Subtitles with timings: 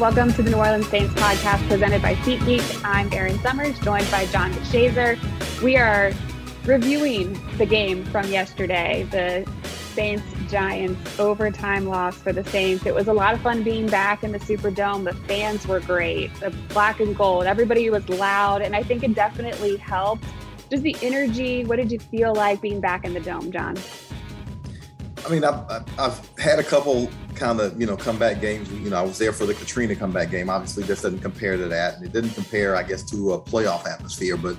[0.00, 2.80] Welcome to the New Orleans Saints podcast presented by SeatGeek.
[2.86, 5.18] I'm Erin Summers, joined by John DeShazier.
[5.60, 6.10] We are
[6.64, 9.46] reviewing the game from yesterday, the
[9.92, 12.86] Saints Giants overtime loss for the Saints.
[12.86, 15.04] It was a lot of fun being back in the Superdome.
[15.04, 19.14] The fans were great, the black and gold, everybody was loud, and I think it
[19.14, 20.24] definitely helped.
[20.70, 23.76] Just the energy, what did you feel like being back in the dome, John?
[25.24, 28.70] I mean, I've, I've had a couple kind of, you know, comeback games.
[28.72, 30.50] You know, I was there for the Katrina comeback game.
[30.50, 31.96] Obviously, this doesn't compare to that.
[31.96, 34.36] And it didn't compare, I guess, to a playoff atmosphere.
[34.36, 34.56] But,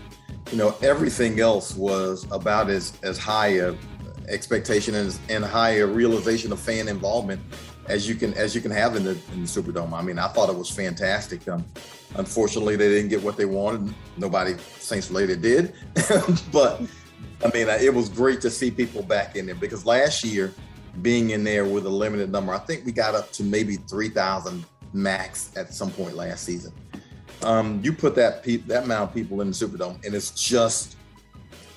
[0.52, 3.76] you know, everything else was about as, as high a
[4.28, 7.42] expectation and, and higher realization of fan involvement
[7.88, 9.94] as you can as you can have in the, in the Superdome.
[9.94, 11.48] I mean, I thought it was fantastic.
[11.48, 11.66] Um,
[12.16, 13.94] unfortunately, they didn't get what they wanted.
[14.18, 15.74] Nobody Saints related did,
[16.52, 16.82] but
[17.44, 20.54] I mean, it was great to see people back in there because last year,
[21.02, 24.64] being in there with a limited number, I think we got up to maybe 3,000
[24.94, 26.72] max at some point last season.
[27.44, 30.98] Um, you put that pe- that amount of people in the Superdome, and it's just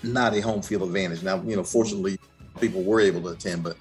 [0.02, 1.22] not a home field advantage.
[1.22, 2.18] Now, you know, fortunately,
[2.60, 3.78] people were able to attend, but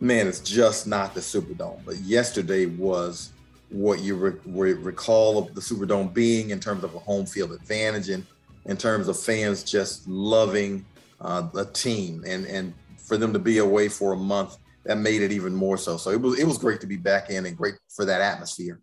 [0.00, 1.80] man, it's just not the Superdome.
[1.86, 3.30] But yesterday was
[3.70, 7.52] what you re- re- recall of the Superdome being in terms of a home field
[7.52, 8.26] advantage and
[8.66, 10.84] in terms of fans just loving
[11.22, 15.22] uh, a team and and for them to be away for a month that made
[15.22, 15.96] it even more so.
[15.96, 18.80] So it was it was great to be back in and great for that atmosphere.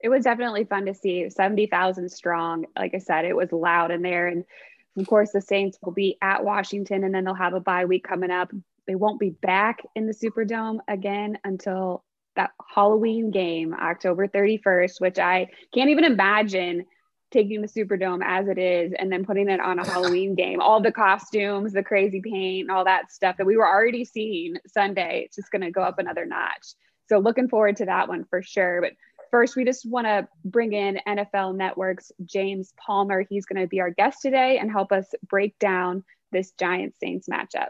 [0.00, 2.66] It was definitely fun to see 70,000 strong.
[2.76, 4.28] Like I said, it was loud in there.
[4.28, 4.44] And
[4.98, 8.04] of course, the Saints will be at Washington and then they'll have a bye week
[8.04, 8.52] coming up.
[8.86, 12.04] They won't be back in the Superdome again until
[12.36, 16.84] that Halloween game, October 31st, which I can't even imagine
[17.30, 20.60] taking the Superdome as it is and then putting it on a Halloween game.
[20.60, 25.22] All the costumes, the crazy paint, all that stuff that we were already seeing Sunday.
[25.24, 26.74] It's just going to go up another notch.
[27.08, 28.80] So looking forward to that one for sure.
[28.80, 28.92] But
[29.30, 33.24] first, we just want to bring in NFL Network's James Palmer.
[33.28, 37.28] He's going to be our guest today and help us break down this Giants Saints
[37.28, 37.68] matchup.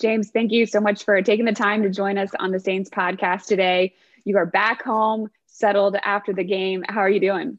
[0.00, 2.90] James, thank you so much for taking the time to join us on the Saints
[2.90, 3.94] podcast today.
[4.24, 6.84] You are back home, settled after the game.
[6.86, 7.58] How are you doing?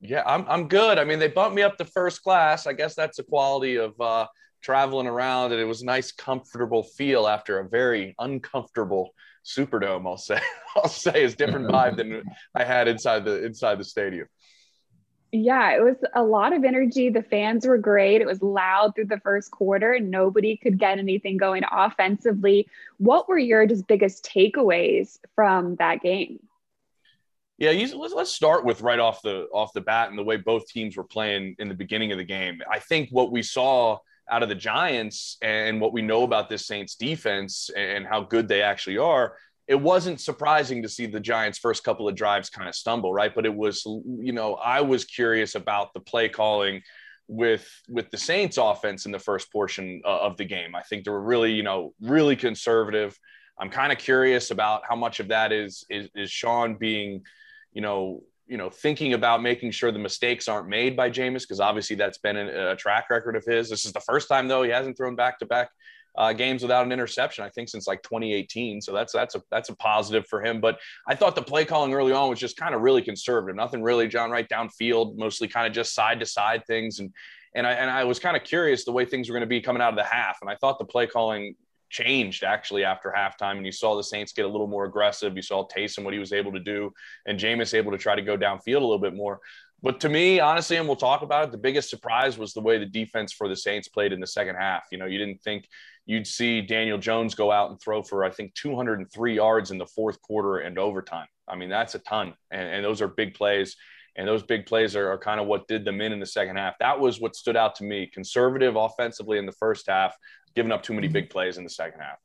[0.00, 0.98] Yeah, I'm I'm good.
[0.98, 2.66] I mean, they bumped me up to first class.
[2.66, 4.26] I guess that's a quality of uh,
[4.62, 9.14] traveling around, and it was a nice, comfortable feel after a very uncomfortable
[9.46, 10.06] Superdome.
[10.06, 10.40] I'll say,
[10.76, 12.22] I'll say, is different vibe than
[12.54, 14.26] I had inside the inside the stadium.
[15.32, 17.10] Yeah, it was a lot of energy.
[17.10, 18.20] The fans were great.
[18.20, 22.68] It was loud through the first quarter, and nobody could get anything going offensively.
[22.98, 26.40] What were your just biggest takeaways from that game?
[27.58, 30.66] Yeah, let's let's start with right off the off the bat and the way both
[30.68, 32.60] teams were playing in the beginning of the game.
[32.70, 33.98] I think what we saw
[34.30, 38.48] out of the Giants and what we know about this Saints defense and how good
[38.48, 39.36] they actually are,
[39.68, 43.34] it wasn't surprising to see the Giants' first couple of drives kind of stumble, right?
[43.34, 46.82] But it was, you know, I was curious about the play calling
[47.28, 50.74] with with the Saints offense in the first portion uh, of the game.
[50.74, 53.18] I think they were really, you know, really conservative.
[53.58, 57.22] I'm kind of curious about how much of that is is, is Sean being
[57.76, 61.60] you know, you know, thinking about making sure the mistakes aren't made by Jameis, because
[61.60, 63.68] obviously that's been a, track record of his.
[63.68, 65.68] This is the first time though he hasn't thrown back to back
[66.38, 67.44] games without an interception.
[67.44, 68.80] I think since like 2018.
[68.80, 70.62] So that's that's a that's a positive for him.
[70.62, 73.54] But I thought the play calling early on was just kind of really conservative.
[73.56, 76.98] Nothing really John right downfield, mostly kind of just side to side things.
[77.00, 77.12] And
[77.54, 79.60] and I and I was kind of curious the way things were going to be
[79.60, 80.38] coming out of the half.
[80.40, 81.56] And I thought the play calling
[81.90, 83.56] changed actually after halftime.
[83.56, 85.36] And you saw the Saints get a little more aggressive.
[85.36, 86.92] You saw Taysom what he was able to do,
[87.26, 89.40] and Jameis able to try to go downfield a little bit more.
[89.82, 92.78] But to me, honestly, and we'll talk about it, the biggest surprise was the way
[92.78, 94.84] the defense for the Saints played in the second half.
[94.90, 95.68] You know, you didn't think
[96.06, 99.86] you'd see Daniel Jones go out and throw for, I think, 203 yards in the
[99.86, 101.26] fourth quarter and overtime.
[101.46, 102.34] I mean, that's a ton.
[102.50, 103.76] And, and those are big plays.
[104.16, 106.56] And those big plays are, are kind of what did them in in the second
[106.56, 106.78] half.
[106.80, 108.06] That was what stood out to me.
[108.06, 110.16] Conservative offensively in the first half,
[110.56, 112.18] giving up too many big plays in the second half.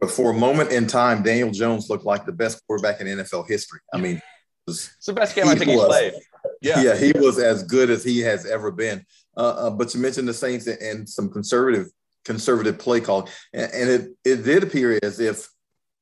[0.00, 3.46] But for a moment in time, Daniel Jones looked like the best quarterback in NFL
[3.46, 3.80] history.
[3.92, 4.20] I mean,
[4.66, 6.12] was, it's the best game I think was, he's played.
[6.62, 9.04] Yeah, yeah, he was as good as he has ever been.
[9.36, 11.88] Uh, uh, but you mentioned the Saints and some conservative
[12.24, 15.48] conservative play call, and, and, it it did appear as if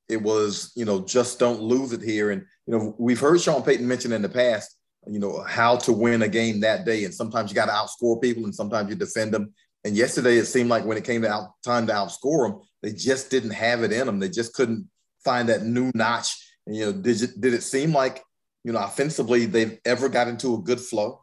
[0.09, 2.31] it was you know just don't lose it here.
[2.31, 4.77] And you know we've heard Sean Payton mention in the past
[5.07, 8.21] you know how to win a game that day, and sometimes you got to outscore
[8.21, 9.53] people, and sometimes you defend them.
[9.85, 12.93] And yesterday, it seemed like when it came to out, time to outscore them, they
[12.93, 14.19] just didn't have it in them.
[14.19, 14.89] They just couldn't
[15.25, 16.37] find that new notch.
[16.67, 18.23] And, you know, did it, did it seem like,
[18.65, 21.23] you know, offensively they've ever got into a good flow?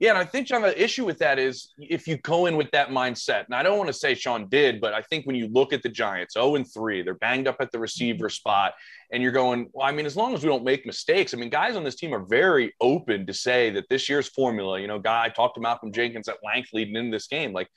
[0.00, 2.70] Yeah, and I think John, the issue with that is if you go in with
[2.70, 5.48] that mindset, and I don't want to say Sean did, but I think when you
[5.48, 8.32] look at the Giants, 0 and 3, they're banged up at the receiver mm-hmm.
[8.32, 8.74] spot,
[9.10, 11.50] and you're going, well, I mean, as long as we don't make mistakes, I mean,
[11.50, 15.00] guys on this team are very open to say that this year's formula, you know,
[15.00, 17.68] guy I talked to Malcolm Jenkins at length leading into this game, like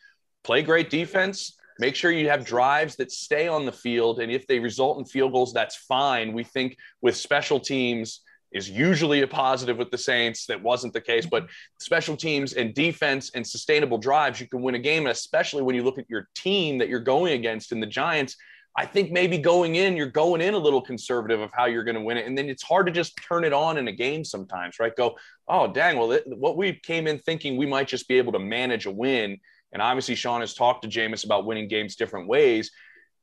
[0.43, 4.45] play great defense, make sure you have drives that stay on the field, and if
[4.45, 6.33] they result in field goals, that's fine.
[6.33, 10.45] We think with special teams is usually a positive with the Saints.
[10.47, 11.47] That wasn't the case, but
[11.79, 15.03] special teams and defense and sustainable drives, you can win a game.
[15.03, 18.35] And especially when you look at your team that you're going against in the Giants,
[18.77, 21.95] I think maybe going in, you're going in a little conservative of how you're going
[21.95, 22.25] to win it.
[22.25, 24.95] And then it's hard to just turn it on in a game sometimes, right?
[24.95, 25.17] Go,
[25.47, 28.39] oh, dang, well, it, what we came in thinking we might just be able to
[28.39, 29.37] manage a win.
[29.73, 32.71] And obviously, Sean has talked to Jameis about winning games different ways.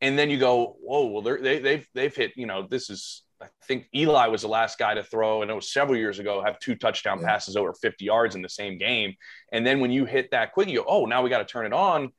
[0.01, 3.47] And then you go, whoa, well, they, they've, they've hit, you know, this is I
[3.65, 6.59] think Eli was the last guy to throw, and it was several years ago, have
[6.59, 7.29] two touchdown yeah.
[7.29, 9.15] passes over 50 yards in the same game.
[9.53, 11.67] And then when you hit that quick, you go, oh, now we got to turn
[11.67, 12.11] it on.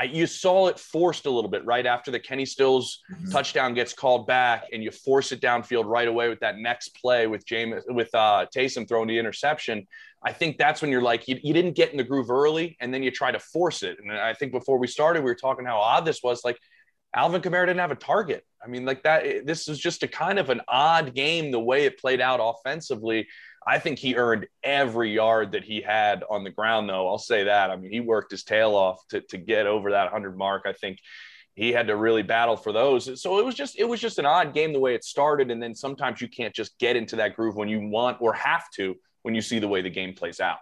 [0.00, 3.30] I, you saw it forced a little bit right after the Kenny Stills mm-hmm.
[3.30, 7.26] touchdown gets called back, and you force it downfield right away with that next play
[7.26, 9.86] with James with uh, Taysom throwing the interception.
[10.22, 12.94] I think that's when you're like you, you didn't get in the groove early, and
[12.94, 13.98] then you try to force it.
[14.00, 16.46] And I think before we started, we were talking how odd this was.
[16.46, 16.58] Like
[17.14, 18.44] Alvin Kamara didn't have a target.
[18.62, 21.84] I mean, like that, this was just a kind of an odd game the way
[21.84, 23.26] it played out offensively.
[23.66, 27.08] I think he earned every yard that he had on the ground, though.
[27.08, 27.70] I'll say that.
[27.70, 30.62] I mean, he worked his tail off to, to get over that 100 mark.
[30.66, 30.98] I think
[31.54, 33.20] he had to really battle for those.
[33.20, 35.62] So it was just it was just an odd game the way it started, and
[35.62, 38.96] then sometimes you can't just get into that groove when you want or have to
[39.22, 40.58] when you see the way the game plays out.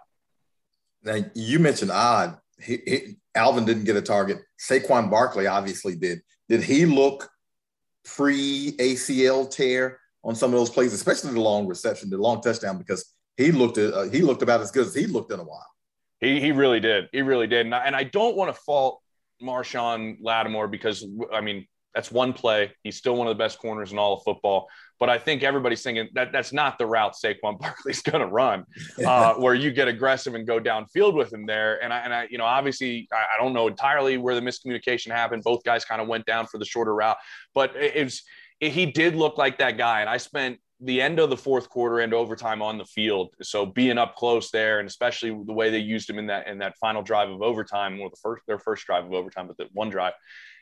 [1.03, 2.37] Now you mentioned odd.
[2.61, 4.39] He, he, Alvin didn't get a target.
[4.59, 6.19] Saquon Barkley obviously did.
[6.49, 7.29] Did he look
[8.03, 12.77] pre ACL tear on some of those plays, especially the long reception, the long touchdown,
[12.77, 15.65] because he looked uh, he looked about as good as he looked in a while.
[16.19, 17.07] He, he really did.
[17.13, 17.65] He really did.
[17.65, 19.01] And I, and I don't want to fault
[19.41, 21.65] Marshon Lattimore because I mean
[21.95, 22.71] that's one play.
[22.83, 24.67] He's still one of the best corners in all of football.
[24.99, 28.65] But I think everybody's thinking that that's not the route Saquon Barkley's going to run,
[29.05, 31.81] uh, where you get aggressive and go downfield with him there.
[31.83, 35.11] And I, and I, you know, obviously, I, I don't know entirely where the miscommunication
[35.11, 35.43] happened.
[35.43, 37.17] Both guys kind of went down for the shorter route,
[37.53, 38.23] but it, it was
[38.59, 40.01] it, he did look like that guy.
[40.01, 43.33] And I spent the end of the fourth quarter and overtime on the field.
[43.41, 46.59] So being up close there, and especially the way they used him in that in
[46.59, 49.67] that final drive of overtime, or the first their first drive of overtime, but the
[49.73, 50.13] one drive,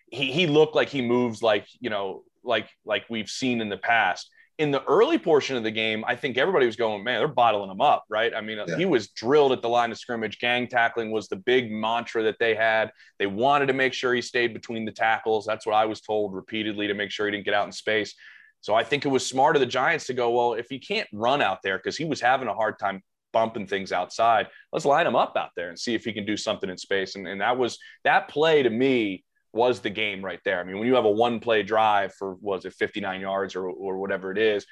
[0.09, 3.77] he he looked like he moves like you know like like we've seen in the
[3.77, 4.29] past.
[4.57, 7.69] In the early portion of the game, I think everybody was going, man, they're bottling
[7.69, 8.33] him up, right?
[8.33, 8.75] I mean, yeah.
[8.75, 10.39] he was drilled at the line of scrimmage.
[10.39, 12.91] Gang tackling was the big mantra that they had.
[13.19, 15.45] They wanted to make sure he stayed between the tackles.
[15.45, 18.15] That's what I was told repeatedly to make sure he didn't get out in space.
[18.61, 21.07] So I think it was smart of the Giants to go, well, if he can't
[21.13, 25.05] run out there because he was having a hard time bumping things outside, let's line
[25.05, 27.15] him up out there and see if he can do something in space.
[27.15, 29.23] And, and that was that play to me
[29.57, 30.59] was the game right there.
[30.59, 33.67] I mean, when you have a one play drive for was it 59 yards or
[33.67, 34.65] or whatever it is,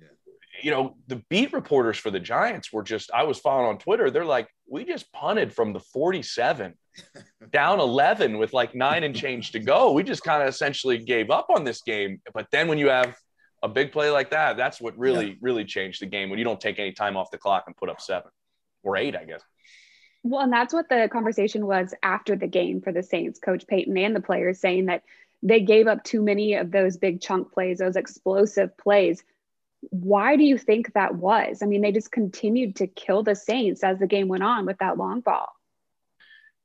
[0.00, 0.08] yeah.
[0.62, 4.10] you know, the beat reporters for the Giants were just I was following on Twitter,
[4.10, 6.74] they're like, we just punted from the 47
[7.52, 9.92] down 11 with like nine and change to go.
[9.92, 12.20] We just kind of essentially gave up on this game.
[12.32, 13.14] But then when you have
[13.62, 15.34] a big play like that, that's what really, yeah.
[15.40, 17.88] really changed the game when you don't take any time off the clock and put
[17.88, 18.30] up seven
[18.82, 19.42] or eight, I guess.
[20.22, 23.96] Well, and that's what the conversation was after the game for the Saints, Coach Payton
[23.96, 25.02] and the players saying that
[25.42, 29.22] they gave up too many of those big chunk plays, those explosive plays.
[29.90, 31.62] Why do you think that was?
[31.62, 34.78] I mean, they just continued to kill the Saints as the game went on with
[34.78, 35.48] that long ball.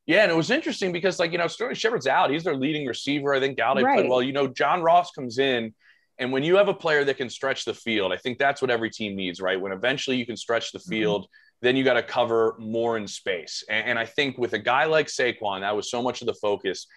[0.07, 2.31] Yeah, and it was interesting because, like, you know, Sterling Shepard's out.
[2.31, 3.33] He's their leading receiver.
[3.33, 3.99] I think Golladay right.
[3.99, 4.21] played well.
[4.21, 5.73] You know, John Ross comes in,
[6.17, 8.71] and when you have a player that can stretch the field, I think that's what
[8.71, 9.61] every team needs, right?
[9.61, 10.89] When eventually you can stretch the mm-hmm.
[10.89, 13.63] field, mm-hmm then you got to cover more in space.
[13.69, 16.33] And, and, I think with a guy like Saquon, that was so much of the
[16.33, 16.87] focus.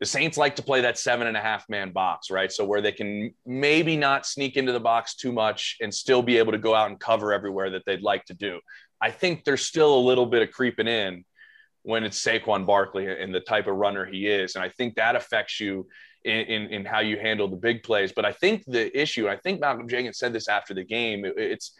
[0.00, 2.50] The Saints like to play that seven and a half man box, right?
[2.50, 6.36] So where they can maybe not sneak into the box too much and still be
[6.38, 8.60] able to go out and cover everywhere that they'd like to do.
[9.00, 11.24] I think there's still a little bit of creeping in
[11.82, 14.56] when it's Saquon Barkley and the type of runner he is.
[14.56, 15.86] And I think that affects you
[16.24, 18.12] in, in, in, how you handle the big plays.
[18.12, 21.34] But I think the issue, I think Malcolm Jenkins said this after the game, it,
[21.36, 21.72] it's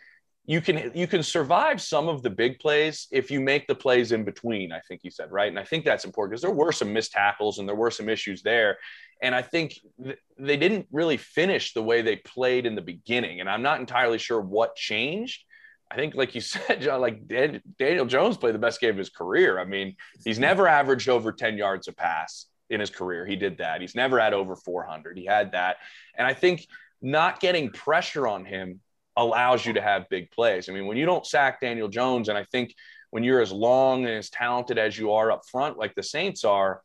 [0.49, 4.13] you can you can survive some of the big plays if you make the plays
[4.13, 5.49] in between i think you said right?
[5.49, 8.09] And i think that's important because there were some missed tackles and there were some
[8.09, 8.79] issues there.
[9.23, 13.41] And i think th- they didn't really finish the way they played in the beginning.
[13.41, 15.45] And i'm not entirely sure what changed.
[15.91, 19.11] I think like you said like Dan- daniel jones played the best game of his
[19.11, 19.61] career.
[19.61, 23.27] I mean he's never averaged over 10 yards a pass in his career.
[23.27, 23.83] He did that.
[23.83, 25.77] He's never had over 400 he had that.
[26.17, 26.67] And i think
[27.03, 28.81] not getting pressure on him
[29.19, 30.69] allows you to have big plays.
[30.69, 32.75] I mean, when you don't sack Daniel Jones, and I think
[33.11, 36.45] when you're as long and as talented as you are up front, like the Saints
[36.45, 36.83] are,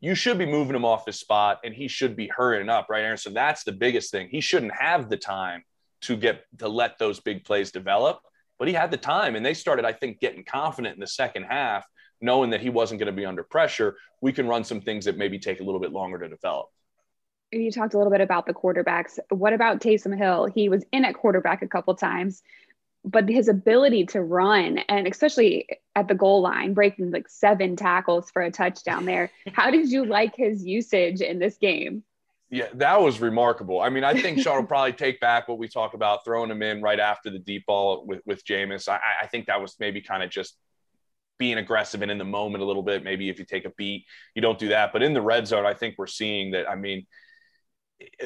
[0.00, 3.04] you should be moving him off his spot and he should be hurrying up, right,
[3.04, 3.16] Erin?
[3.16, 4.28] So that's the biggest thing.
[4.30, 5.62] He shouldn't have the time
[6.02, 8.20] to get to let those big plays develop,
[8.58, 9.36] but he had the time.
[9.36, 11.84] And they started, I think, getting confident in the second half,
[12.20, 13.96] knowing that he wasn't going to be under pressure.
[14.20, 16.68] We can run some things that maybe take a little bit longer to develop.
[17.52, 19.18] You talked a little bit about the quarterbacks.
[19.30, 20.46] What about Taysom Hill?
[20.46, 22.42] He was in at quarterback a couple times
[23.04, 25.66] but his ability to run and especially
[25.96, 30.04] at the goal line breaking like seven tackles for a touchdown there how did you
[30.04, 32.02] like his usage in this game
[32.50, 35.68] yeah that was remarkable i mean i think sean will probably take back what we
[35.68, 38.88] talked about throwing him in right after the deep ball with, with Jameis.
[38.88, 40.56] I, I think that was maybe kind of just
[41.38, 44.04] being aggressive and in the moment a little bit maybe if you take a beat
[44.34, 46.74] you don't do that but in the red zone i think we're seeing that i
[46.74, 47.06] mean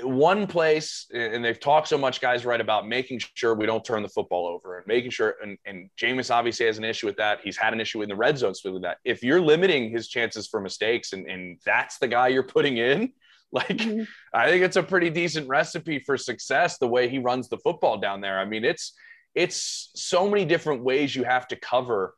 [0.02, 4.02] one place, and they've talked so much, guys, right, about making sure we don't turn
[4.02, 7.40] the football over and making sure, and, and Jameis obviously has an issue with that.
[7.42, 8.98] He's had an issue in the red zone with that.
[9.04, 13.12] If you're limiting his chances for mistakes and, and that's the guy you're putting in,
[13.52, 14.02] like, mm-hmm.
[14.32, 17.98] I think it's a pretty decent recipe for success the way he runs the football
[17.98, 18.38] down there.
[18.38, 18.94] I mean, it's,
[19.34, 22.14] it's so many different ways you have to cover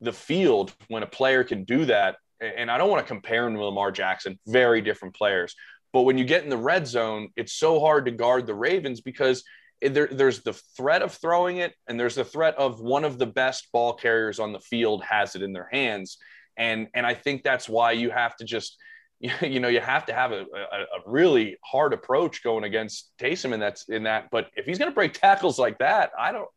[0.00, 2.16] the field when a player can do that.
[2.40, 5.54] And I don't want to compare him to Lamar Jackson, very different players.
[5.92, 9.00] But when you get in the red zone, it's so hard to guard the Ravens
[9.00, 9.44] because
[9.80, 13.26] there, there's the threat of throwing it, and there's the threat of one of the
[13.26, 16.18] best ball carriers on the field has it in their hands.
[16.56, 18.76] And, and I think that's why you have to just,
[19.20, 23.52] you know, you have to have a, a, a really hard approach going against Taysom
[23.52, 24.28] in that, in that.
[24.30, 26.48] But if he's going to break tackles like that, I don't,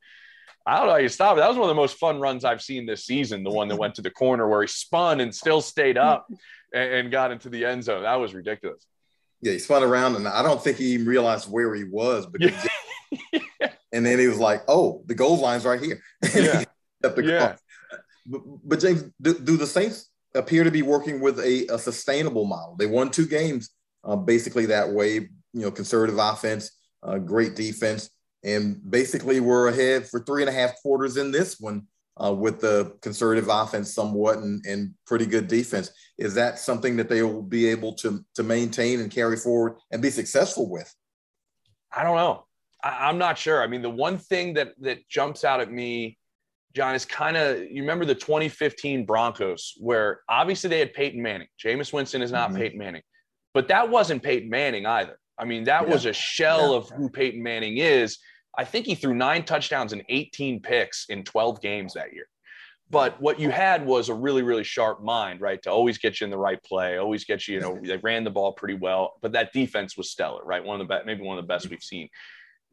[0.66, 1.42] I don't know how you stop it.
[1.42, 3.44] That was one of the most fun runs I've seen this season.
[3.44, 6.28] The one that went to the corner where he spun and still stayed up
[6.74, 8.04] and got into the end zone.
[8.04, 8.86] That was ridiculous.
[9.44, 12.26] Yeah, he spun around, and I don't think he even realized where he was.
[12.26, 12.54] Because
[13.12, 13.42] yeah.
[13.92, 16.02] and then he was like, "Oh, the goal line's right here."
[16.34, 16.64] yeah.
[17.18, 17.56] yeah.
[18.26, 22.46] But, but, James, do, do, the Saints appear to be working with a, a sustainable
[22.46, 22.78] model?
[22.80, 23.72] They won two games
[24.06, 25.16] uh, basically that way.
[25.16, 26.72] You know, conservative offense,
[27.04, 28.10] uh, great defense,
[28.46, 31.86] and basically we're ahead for three and a half quarters in this one
[32.22, 35.92] uh, with the conservative offense somewhat and, and pretty good defense.
[36.18, 40.02] Is that something that they will be able to, to maintain and carry forward and
[40.02, 40.94] be successful with?
[41.92, 42.46] I don't know.
[42.84, 43.64] I, am not sure.
[43.64, 46.18] I mean, the one thing that that jumps out at me,
[46.76, 51.48] John, is kind of you remember the 2015 Broncos, where obviously they had Peyton Manning.
[51.64, 52.58] Jameis Winston is not mm-hmm.
[52.58, 53.04] Peyton Manning,
[53.54, 55.18] but that wasn't Peyton Manning either.
[55.38, 55.94] I mean, that yeah.
[55.94, 56.78] was a shell yeah.
[56.78, 58.18] of who Peyton Manning is.
[58.58, 62.28] I think he threw nine touchdowns and 18 picks in 12 games that year.
[62.90, 65.60] But what you had was a really, really sharp mind, right?
[65.64, 68.24] To always get you in the right play, always get you, you know, they ran
[68.24, 70.64] the ball pretty well, but that defense was stellar, right?
[70.64, 72.10] One of the best, maybe one of the best we've seen.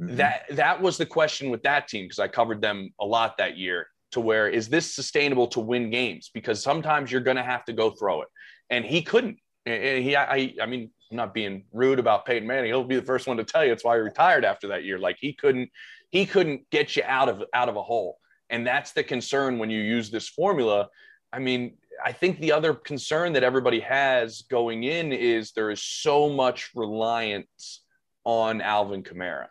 [0.01, 0.17] Mm-hmm.
[0.17, 3.57] That that was the question with that team because I covered them a lot that
[3.57, 3.87] year.
[4.13, 6.31] To where is this sustainable to win games?
[6.35, 8.29] Because sometimes you're going to have to go throw it,
[8.69, 9.39] and he couldn't.
[9.67, 12.67] And he, I, I mean, I'm not being rude about Peyton Manning.
[12.67, 14.99] He'll be the first one to tell you it's why he retired after that year.
[14.99, 15.71] Like he couldn't,
[16.11, 18.19] he couldn't get you out of out of a hole.
[18.49, 20.89] And that's the concern when you use this formula.
[21.33, 25.83] I mean, I think the other concern that everybody has going in is there is
[25.83, 27.83] so much reliance
[28.25, 29.47] on Alvin Kamara.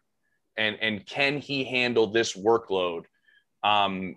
[0.58, 3.04] And, and can he handle this workload?
[3.64, 4.16] Um,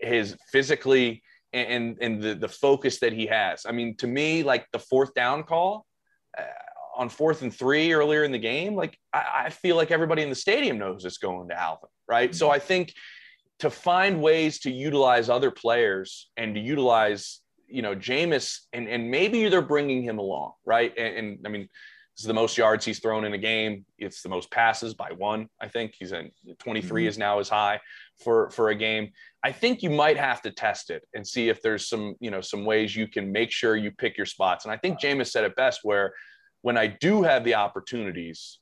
[0.00, 3.66] his physically and, and the, the focus that he has.
[3.66, 5.86] I mean, to me, like the fourth down call,
[6.38, 6.42] uh,
[7.00, 10.28] on fourth and three earlier in the game, like I, I feel like everybody in
[10.28, 12.28] the stadium knows it's going to Alvin, right?
[12.28, 12.36] Mm-hmm.
[12.36, 12.92] So I think
[13.60, 19.10] to find ways to utilize other players and to utilize, you know, Jameis, and, and
[19.10, 20.92] maybe they're bringing him along, right?
[20.98, 23.86] And, and I mean, this is the most yards he's thrown in a game.
[23.96, 25.48] It's the most passes by one.
[25.58, 27.08] I think he's in 23 mm-hmm.
[27.08, 27.80] is now as high
[28.22, 29.12] for for a game.
[29.42, 32.42] I think you might have to test it and see if there's some you know
[32.42, 34.66] some ways you can make sure you pick your spots.
[34.66, 36.12] And I think Jameis said it best where
[36.62, 38.58] when I do have the opportunities,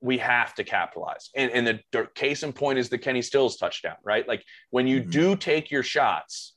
[0.00, 1.30] we have to capitalize.
[1.34, 4.26] And, and the case in point is the Kenny Stills touchdown, right?
[4.26, 5.10] Like when you mm-hmm.
[5.10, 6.54] do take your shots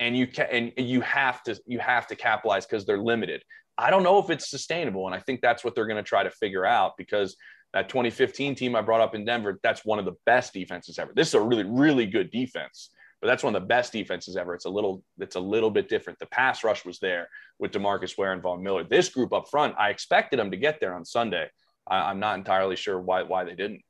[0.00, 3.42] and you can, and you have to, you have to capitalize because they're limited.
[3.76, 5.06] I don't know if it's sustainable.
[5.06, 7.36] And I think that's what they're going to try to figure out because
[7.72, 11.12] that 2015 team I brought up in Denver, that's one of the best defenses ever.
[11.14, 14.54] This is a really, really good defense but that's one of the best defenses ever.
[14.54, 16.18] It's a little, it's a little bit different.
[16.18, 18.84] The pass rush was there with Demarcus Ware and Von Miller.
[18.84, 21.48] This group up front, I expected them to get there on Sunday.
[21.88, 23.82] I, am not entirely sure why why they didn't.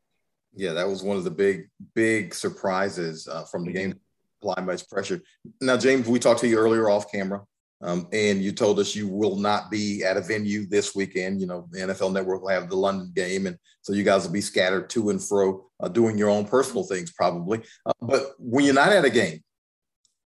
[0.54, 3.98] Yeah, that was one of the big big surprises uh, from the game.
[4.40, 5.20] Apply much pressure.
[5.60, 7.42] Now, James, we talked to you earlier off camera.
[7.80, 11.40] Um, and you told us you will not be at a venue this weekend.
[11.40, 14.32] You know, the NFL Network will have the London game, and so you guys will
[14.32, 17.60] be scattered to and fro, uh, doing your own personal things probably.
[17.86, 19.42] Uh, but when you're not at a game,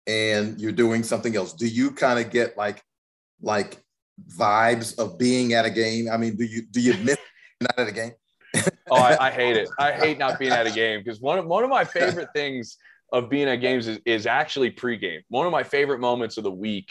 [0.07, 2.83] and you're doing something else, do you kind of get like
[3.41, 3.83] like
[4.37, 6.09] vibes of being at a game?
[6.11, 7.19] I mean, do you do you miss
[7.61, 8.13] not at a game?
[8.91, 9.69] oh, I, I, hate it.
[9.79, 12.77] I hate not being at a game because one of one of my favorite things
[13.13, 15.21] of being at games is, is actually pregame.
[15.29, 16.89] One of my favorite moments of the week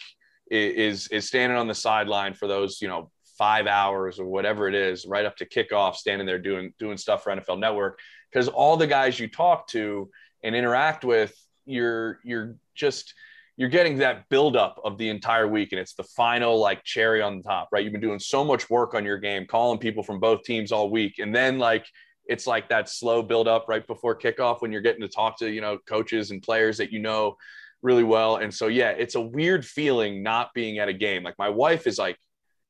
[0.49, 4.75] is, is, standing on the sideline for those, you know, five hours or whatever it
[4.75, 7.99] is, right up to kickoff, standing there doing doing stuff for NFL Network.
[8.31, 10.09] Because all the guys you talk to
[10.43, 11.33] and interact with,
[11.65, 13.13] you're you're just
[13.57, 17.37] you're getting that buildup of the entire week, and it's the final like cherry on
[17.37, 17.83] the top, right?
[17.83, 20.89] You've been doing so much work on your game, calling people from both teams all
[20.89, 21.85] week, and then like
[22.25, 25.49] it's like that slow build up right before kickoff when you're getting to talk to
[25.49, 27.35] you know coaches and players that you know
[27.81, 28.37] really well.
[28.37, 31.23] And so yeah it's a weird feeling not being at a game.
[31.23, 32.17] Like my wife is like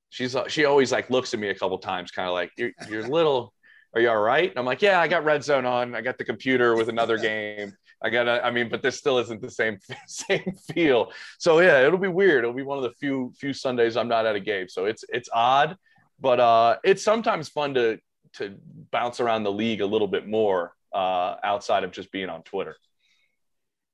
[0.10, 3.08] she's she always like looks at me a couple times kind of like you're, you're
[3.08, 3.54] little
[3.96, 4.50] are you all right?
[4.50, 5.96] And i'm like yeah i got red zone on.
[5.96, 7.74] I got the computer with another game.
[8.02, 11.12] I got to, i mean but this still isn't the same same feel.
[11.38, 12.44] So yeah it'll be weird.
[12.44, 14.70] It'll be one of the few few sundays i'm not at a game.
[14.70, 15.78] So it's it's odd
[16.20, 18.00] but uh it's sometimes fun to
[18.34, 18.56] to
[18.92, 22.76] bounce around the league a little bit more uh, outside of just being on Twitter.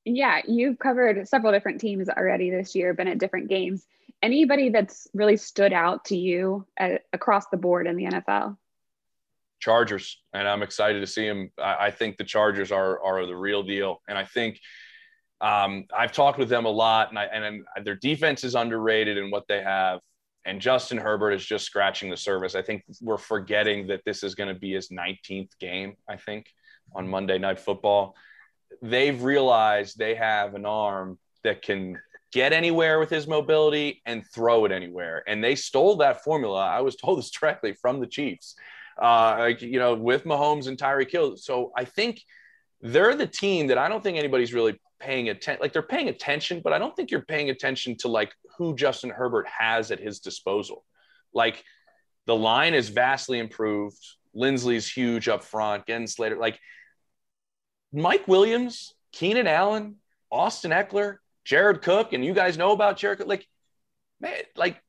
[0.05, 3.85] Yeah, you've covered several different teams already this year, been at different games.
[4.21, 8.57] Anybody that's really stood out to you at, across the board in the NFL?
[9.59, 11.51] Chargers, and I'm excited to see them.
[11.57, 14.59] I, I think the Chargers are are the real deal, and I think
[15.41, 19.31] um, I've talked with them a lot, and I, and their defense is underrated in
[19.31, 20.01] what they have
[20.45, 22.53] and Justin Herbert is just scratching the surface.
[22.55, 26.45] I think we're forgetting that this is going to be his 19th game, I think,
[26.95, 28.15] on Monday Night Football.
[28.82, 31.98] They've realized they have an arm that can
[32.32, 35.24] get anywhere with his mobility and throw it anywhere.
[35.25, 36.65] And they stole that formula.
[36.65, 38.55] I was told this directly from the Chiefs,
[39.01, 41.38] uh, you know, with Mahomes and Tyreek Hill.
[41.38, 42.22] So I think
[42.82, 45.62] they're the team that I don't think anybody's really paying attention.
[45.62, 49.12] Like they're paying attention, but I don't think you're paying attention to like who Justin
[49.12, 50.84] Herbert has at his disposal.
[51.34, 51.63] Like
[52.25, 53.98] the line is vastly improved.
[54.36, 55.86] Linsley's huge up front.
[55.86, 56.60] Getting Slater, like
[57.95, 59.95] Mike Williams, Keenan Allen,
[60.31, 63.27] Austin Ekeler, Jared Cook, and you guys know about Jared Cook.
[63.27, 63.47] Like,
[64.19, 64.81] man, like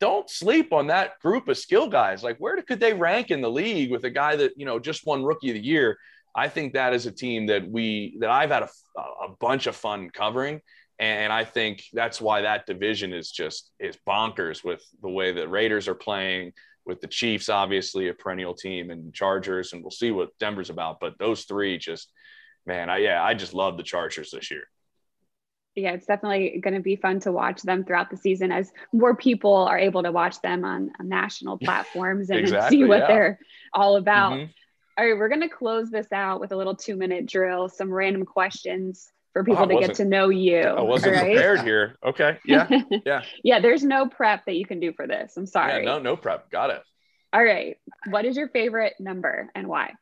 [0.00, 2.22] don't sleep on that group of skill guys.
[2.22, 5.06] Like, where could they rank in the league with a guy that you know just
[5.06, 5.98] won Rookie of the Year?
[6.34, 9.76] I think that is a team that we that I've had a, a bunch of
[9.76, 10.60] fun covering,
[10.98, 15.46] and I think that's why that division is just is bonkers with the way the
[15.46, 16.52] Raiders are playing,
[16.84, 20.98] with the Chiefs obviously a perennial team, and Chargers, and we'll see what Denver's about.
[21.00, 22.10] But those three just,
[22.66, 24.64] man, I yeah, I just love the Chargers this year.
[25.74, 29.16] Yeah, it's definitely going to be fun to watch them throughout the season as more
[29.16, 33.06] people are able to watch them on, on national platforms and, exactly, see what yeah.
[33.06, 33.38] they're
[33.72, 34.32] all about.
[34.32, 34.50] Mm-hmm.
[34.98, 37.90] All right, we're going to close this out with a little two minute drill, some
[37.90, 40.60] random questions for people oh, to get to know you.
[40.60, 41.32] I wasn't right?
[41.32, 41.96] prepared here.
[42.04, 42.38] Okay.
[42.44, 42.68] Yeah.
[43.06, 43.22] Yeah.
[43.42, 43.60] yeah.
[43.60, 45.36] There's no prep that you can do for this.
[45.36, 45.84] I'm sorry.
[45.84, 46.50] Yeah, no, no prep.
[46.50, 46.82] Got it.
[47.32, 47.76] All right.
[48.10, 49.92] What is your favorite number and why?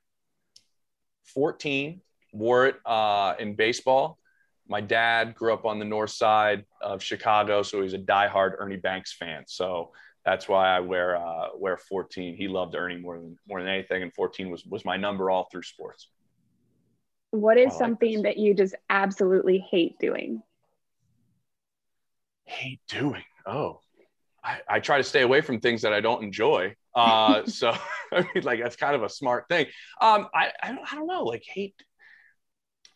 [1.35, 2.01] 14.
[2.33, 4.19] Wore it uh, in baseball.
[4.69, 8.77] My dad grew up on the north side of Chicago, so he's a diehard Ernie
[8.77, 9.45] Banks fan.
[9.47, 9.91] So
[10.25, 12.37] that's why I wear uh, wear 14.
[12.37, 15.49] He loved Ernie more than more than anything, and 14 was was my number all
[15.51, 16.09] through sports.
[17.31, 20.43] What is something that you just absolutely hate doing?
[22.45, 23.23] Hate doing?
[23.47, 23.81] Oh,
[24.43, 26.75] I, I try to stay away from things that I don't enjoy.
[26.95, 27.71] Uh, so
[28.13, 29.67] I mean, like that's kind of a smart thing.
[30.01, 31.25] Um, I I don't, I don't know.
[31.25, 31.75] Like hate.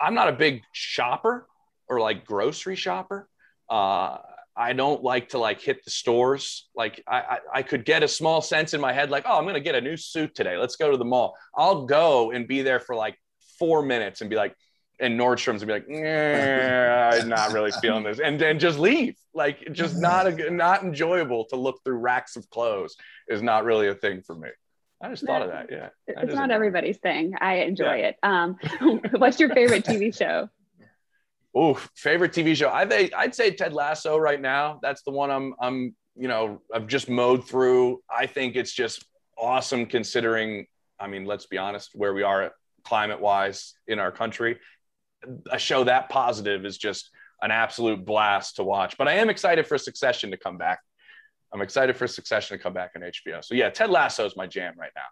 [0.00, 1.46] I'm not a big shopper
[1.88, 3.28] or like grocery shopper.
[3.70, 4.18] Uh,
[4.56, 6.68] I don't like to like hit the stores.
[6.74, 9.46] Like I, I, I, could get a small sense in my head, like, oh, I'm
[9.46, 10.56] gonna get a new suit today.
[10.56, 11.36] Let's go to the mall.
[11.56, 13.16] I'll go and be there for like
[13.58, 14.54] four minutes and be like,
[15.00, 19.16] and Nordstrom's and be like, I'm not really feeling this, and then just leave.
[19.34, 22.96] Like, just not a, not enjoyable to look through racks of clothes
[23.28, 24.48] is not really a thing for me.
[25.02, 25.66] I just thought of that.
[25.70, 27.34] Yeah, it's not everybody's thing.
[27.40, 28.08] I enjoy yeah.
[28.08, 28.16] it.
[28.22, 28.56] Um,
[29.16, 30.48] what's your favorite TV show?
[31.54, 32.70] Oh, favorite TV show?
[32.70, 34.78] I think I'd say Ted Lasso right now.
[34.82, 38.00] That's the one I'm I'm you know I've just mowed through.
[38.08, 39.04] I think it's just
[39.36, 40.66] awesome considering.
[40.98, 42.52] I mean, let's be honest, where we are
[42.84, 44.58] climate wise in our country.
[45.50, 47.10] A show that positive is just
[47.42, 48.96] an absolute blast to watch.
[48.98, 50.80] But I am excited for Succession to come back.
[51.52, 53.44] I'm excited for Succession to come back on HBO.
[53.44, 55.02] So yeah, Ted Lasso is my jam right now.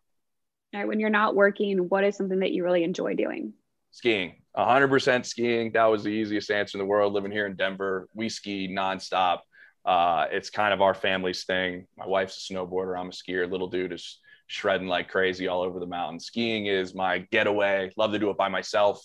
[0.74, 3.52] All right, when you're not working, what is something that you really enjoy doing?
[3.92, 8.08] skiing 100% skiing that was the easiest answer in the world living here in denver
[8.14, 9.40] we ski nonstop
[9.84, 13.68] uh, it's kind of our family's thing my wife's a snowboarder i'm a skier little
[13.68, 14.18] dude is
[14.52, 18.36] shredding like crazy all over the mountain skiing is my getaway love to do it
[18.36, 19.02] by myself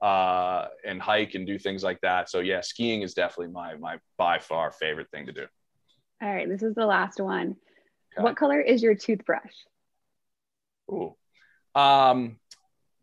[0.00, 2.30] uh, and hike and do things like that.
[2.30, 5.46] So yeah, skiing is definitely my my by far favorite thing to do.
[6.22, 7.56] All right, this is the last one.
[8.16, 8.22] Okay.
[8.22, 9.52] What color is your toothbrush?
[10.90, 11.14] Ooh.
[11.74, 12.38] Um,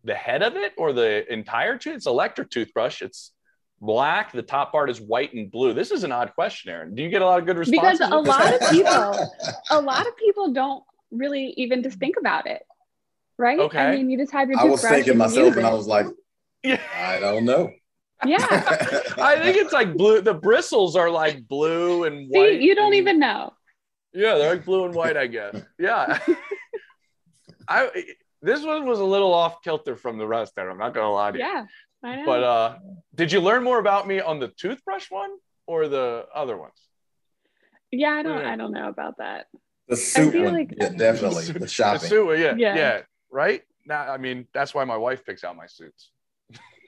[0.03, 1.97] the head of it or the entire tooth?
[1.97, 3.03] It's electric toothbrush.
[3.03, 3.33] It's
[3.79, 4.31] black.
[4.31, 5.73] The top part is white and blue.
[5.73, 6.95] This is an odd question, Erin.
[6.95, 7.99] Do you get a lot of good responses?
[7.99, 9.29] Because a lot of people,
[9.69, 12.63] a lot of people don't really even just think about it,
[13.37, 13.59] right?
[13.59, 13.79] Okay.
[13.79, 14.83] I mean, you just have your toothbrush.
[14.83, 16.07] I was thinking myself, and I was like,
[16.63, 16.79] yeah.
[16.95, 17.71] I don't know.
[18.25, 18.37] Yeah.
[19.21, 20.21] I think it's like blue.
[20.21, 22.59] The bristles are like blue and white.
[22.59, 23.53] See, you don't and, even know.
[24.13, 25.61] Yeah, they're like blue and white, I guess.
[25.77, 26.19] Yeah.
[27.67, 27.89] I
[28.41, 30.69] this one was a little off kilter from the rest there.
[30.69, 31.43] I'm not gonna lie to you.
[31.43, 31.65] Yeah,
[32.03, 32.25] I know.
[32.25, 32.77] But uh,
[33.15, 35.31] did you learn more about me on the toothbrush one
[35.65, 36.73] or the other ones?
[37.91, 38.45] Yeah, I don't.
[38.45, 39.47] I don't know about that.
[39.87, 40.73] The suit one, like...
[40.77, 41.45] yeah, definitely.
[41.45, 42.01] The, shopping.
[42.01, 43.61] The suit, yeah, yeah, yeah, right.
[43.85, 46.11] Now, I mean, that's why my wife picks out my suits.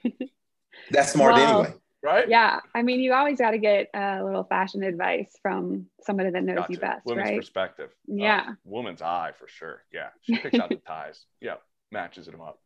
[0.90, 1.74] that's smart well, anyway
[2.06, 2.28] right?
[2.28, 2.60] Yeah.
[2.74, 6.58] I mean, you always got to get a little fashion advice from somebody that knows
[6.58, 6.72] gotcha.
[6.72, 7.38] you best, Women's right?
[7.38, 7.90] perspective.
[8.06, 8.44] Yeah.
[8.48, 9.82] Uh, woman's eye for sure.
[9.92, 10.08] Yeah.
[10.22, 11.24] She picks out the ties.
[11.40, 11.56] Yeah.
[11.92, 12.58] Matches them up.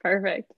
[0.00, 0.50] Perfect.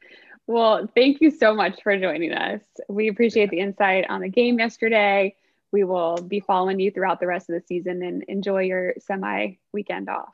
[0.47, 2.61] Well, thank you so much for joining us.
[2.89, 3.51] We appreciate yeah.
[3.51, 5.35] the insight on the game yesterday.
[5.77, 9.57] We will be following you throughout the rest of the season and enjoy your semi
[9.75, 10.33] weekend off.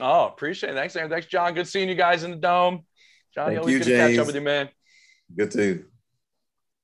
[0.00, 0.74] Oh, appreciate it.
[0.74, 1.08] Thanks, Erin.
[1.08, 1.54] Thanks, John.
[1.54, 2.82] Good seeing you guys in the dome.
[3.32, 4.00] Johnny, always you, good James.
[4.00, 4.68] to catch up with you, man.
[5.32, 5.84] Good too.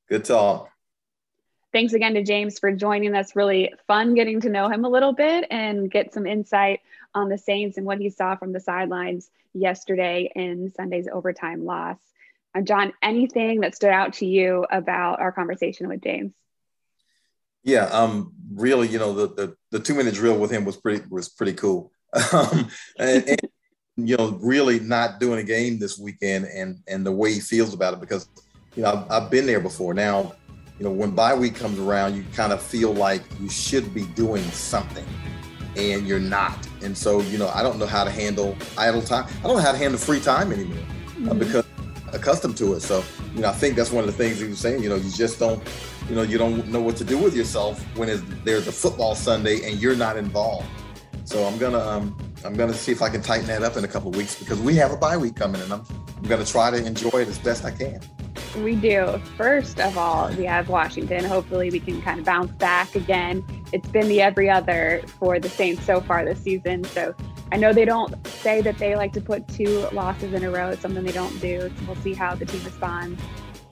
[0.08, 0.70] Good talk.
[1.72, 3.34] Thanks again to James for joining us.
[3.34, 7.38] Really fun getting to know him a little bit and get some insight on the
[7.38, 11.98] Saints and what he saw from the sidelines yesterday in Sunday's overtime loss.
[12.54, 16.34] And John, anything that stood out to you about our conversation with James?
[17.62, 21.04] Yeah, um, really, you know, the the, the two minute drill with him was pretty
[21.08, 21.92] was pretty cool.
[22.32, 22.68] um,
[22.98, 23.40] and, and,
[23.96, 27.74] you know, really not doing a game this weekend and and the way he feels
[27.74, 28.28] about it because
[28.76, 29.94] you know, I've, I've been there before.
[29.94, 30.34] Now,
[30.78, 34.06] you know, when bye week comes around, you kind of feel like you should be
[34.06, 35.04] doing something
[35.76, 36.66] and you're not.
[36.82, 39.26] And so, you know, I don't know how to handle idle time.
[39.40, 41.28] I don't know how to handle free time anymore uh, mm-hmm.
[41.30, 41.64] uh, because
[42.08, 42.80] I'm accustomed to it.
[42.80, 44.96] So, you know, I think that's one of the things he was saying, you know,
[44.96, 45.62] you just don't,
[46.10, 48.08] you know, you don't know what to do with yourself when
[48.44, 50.66] there's a football Sunday and you're not involved.
[51.24, 53.88] So I'm gonna um, I'm gonna see if I can tighten that up in a
[53.88, 55.84] couple weeks because we have a bye week coming and I'm
[56.16, 58.00] I'm gonna try to enjoy it as best I can.
[58.58, 59.20] We do.
[59.36, 61.24] First of all, we have Washington.
[61.24, 63.44] Hopefully, we can kind of bounce back again.
[63.72, 66.82] It's been the every other for the Saints so far this season.
[66.82, 67.14] So
[67.52, 70.70] I know they don't say that they like to put two losses in a row.
[70.70, 71.60] It's something they don't do.
[71.60, 73.22] So we'll see how the team responds.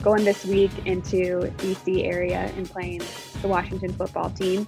[0.09, 3.03] Going this week into DC area and playing
[3.42, 4.66] the Washington football team.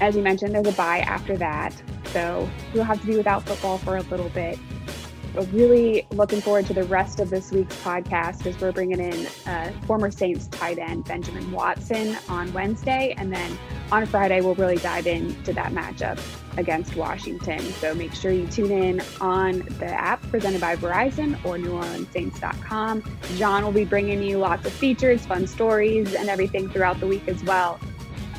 [0.00, 1.80] As you mentioned, there's a bye after that.
[2.06, 4.58] So we'll have to be without football for a little bit
[5.32, 9.28] But really looking forward to the rest of this week's podcast as we're bringing in
[9.46, 13.14] uh, former Saints tight end Benjamin Watson on Wednesday.
[13.16, 13.56] And then
[13.92, 16.18] on Friday, we'll really dive into that matchup
[16.56, 17.60] against Washington.
[17.60, 23.04] So make sure you tune in on the app presented by Verizon or NewOrleansSaints.com.
[23.36, 27.26] John will be bringing you lots of features, fun stories, and everything throughout the week
[27.28, 27.78] as well.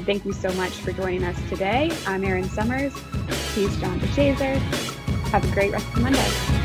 [0.06, 1.92] Thank you so much for joining us today.
[2.08, 2.94] I'm Erin Summers.
[3.54, 4.58] He's John DeShazier.
[5.30, 6.61] Have a great rest of Monday.